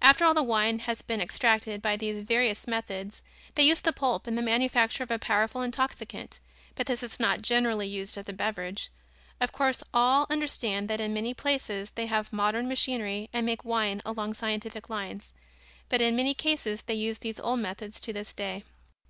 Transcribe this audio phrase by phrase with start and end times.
[0.00, 3.20] After all the wine has been extracted by these various methods,
[3.56, 6.40] they use the pulp in the manufacture of a powerful intoxicant,
[6.76, 8.90] but this is not generally used as a beverage.
[9.38, 14.00] Of course, all understand that in many places they have modern machinery and make wine
[14.06, 15.34] along scientific lines,
[15.90, 18.62] but in many cases they use these old methods to this day.